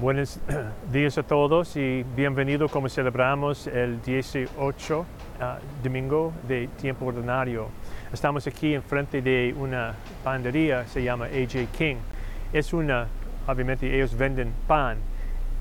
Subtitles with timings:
[0.00, 0.40] Buenos
[0.92, 5.06] días a todos y bienvenido como celebramos el 18
[5.38, 7.68] ah, domingo de tiempo ordinario.
[8.10, 9.94] Estamos aquí enfrente de una
[10.24, 11.96] pandería, se llama AJ King.
[12.50, 13.08] Es una,
[13.46, 14.96] obviamente ellos venden pan,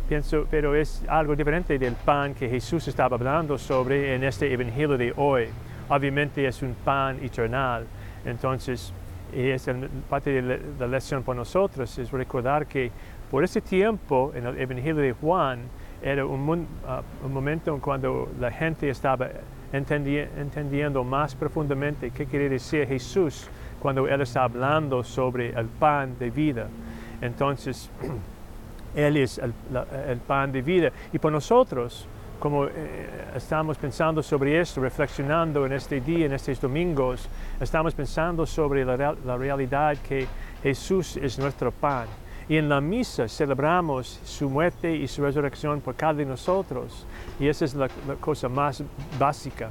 [0.08, 4.98] pienso, pero es algo diferente del pan que Jesús estaba hablando sobre en este evangelio
[4.98, 5.50] de hoy.
[5.90, 7.86] Obviamente es un pan eternal.
[8.24, 8.94] Entonces,
[9.34, 9.70] es
[10.10, 12.92] parte de la lección para nosotros, es recordar que
[13.30, 15.60] por ese tiempo, en el Evangelio de Juan,
[16.02, 19.30] era un, uh, momento en cuando la gente estaba
[19.72, 23.48] entendiendo más profundamente qué quiere decir Jesús
[23.80, 26.68] cuando Él está hablando sobre el pan de vida.
[27.22, 27.92] Entonces,
[28.96, 29.54] Él es el,
[30.08, 30.92] el pan de vida.
[31.14, 32.08] Y por nosotros,
[32.40, 32.72] como eh,
[33.36, 37.28] estamos pensando sobre esto, reflexionando en este día, en estos domingos,
[37.60, 40.26] estamos pensando sobre la, la realidad que
[40.64, 42.08] Jesús es nuestro pan.
[42.50, 47.06] Y en la misa celebramos su muerte y su resurrección por cada de nosotros.
[47.40, 47.88] Y esa es la,
[48.20, 48.84] cosa más
[49.20, 49.70] básica.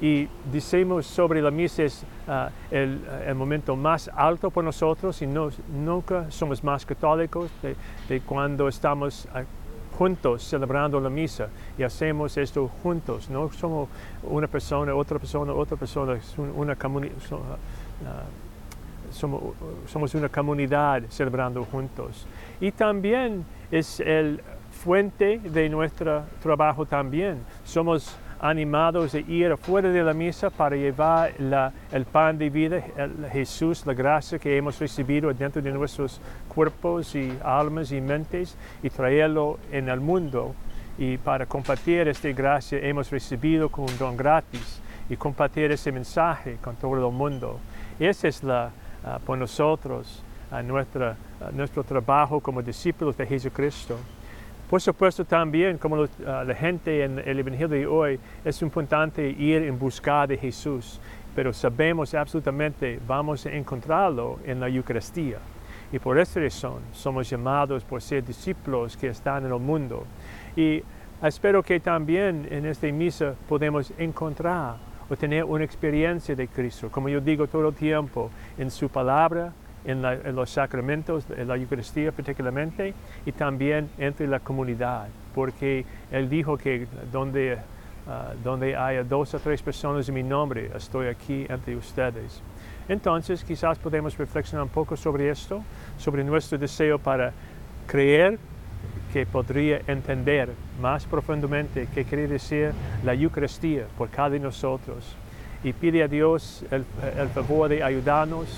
[0.00, 3.00] Y decimos sobre la misa es ah, el,
[3.34, 7.50] momento más alto por nosotros y no, nunca somos más católicos
[8.08, 9.42] de, cuando estamos ah,
[9.96, 11.48] juntos celebrando la misa
[11.78, 13.28] y hacemos esto juntos.
[13.30, 13.88] No somos
[14.22, 16.18] una persona, otra persona, otra persona,
[16.56, 17.14] una comunidad.
[18.06, 18.24] Ah,
[19.12, 22.26] somos, una comunidad celebrando juntos.
[22.60, 24.40] Y también es el
[24.70, 27.38] fuente de nuestro trabajo también.
[27.64, 31.32] Somos animados de ir afuera de la misa para llevar
[31.92, 32.82] el pan de vida,
[33.32, 38.90] Jesús, la gracia que hemos recibido dentro de nuestros cuerpos y almas y mentes y
[38.90, 40.54] traerlo en el mundo.
[40.98, 46.58] Y para compartir esta gracia hemos recibido con un don gratis y compartir ese mensaje
[46.60, 47.58] con todo el mundo.
[47.98, 48.70] Esa es la,
[49.04, 51.16] Ah, por nosotros, a, nuestra,
[51.52, 53.98] nuestro trabajo como discípulos de Jesucristo.
[54.72, 59.64] Por supuesto también, como ah, la gente en el Evangelio de hoy, es importante ir
[59.64, 60.98] en busca de Jesús,
[61.34, 65.36] pero sabemos absolutamente vamos a encontrarlo en la Eucaristía.
[65.92, 70.06] Y por esta razón somos llamados por ser discípulos que están en el mundo.
[70.56, 70.82] Y
[71.22, 74.76] espero que también en esta misa podemos encontrar
[75.10, 79.52] o tener una experiencia de Cristo, como yo digo todo el tiempo, en su palabra,
[79.84, 80.02] en,
[80.34, 82.94] los sacramentos, en la Eucaristía particularmente,
[83.26, 87.54] y también entre la comunidad, porque Él dijo que donde,
[88.06, 92.42] uh, donde haya dos o tres personas en mi nombre, estoy aquí entre ustedes.
[92.88, 95.62] Entonces, quizás podemos reflexionar un poco sobre esto,
[95.98, 97.32] sobre nuestro deseo para
[97.86, 98.38] creer
[99.12, 100.50] que podría entender
[100.80, 102.72] más profundamente qué quiere decir
[103.04, 105.16] la Eucaristía por cada de nosotros.
[105.62, 106.84] Y pide a Dios el,
[107.28, 108.48] favor de ayudarnos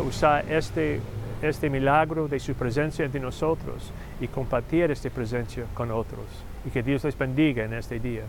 [0.00, 1.00] usar este,
[1.42, 6.26] este milagro de su presencia entre nosotros y compartir esta presencia con otros.
[6.64, 8.22] Y que Dios les bendiga en este día.